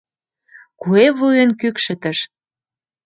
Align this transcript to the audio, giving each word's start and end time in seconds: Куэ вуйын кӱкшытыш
Куэ 0.81 1.05
вуйын 1.17 1.51
кӱкшытыш 1.59 2.17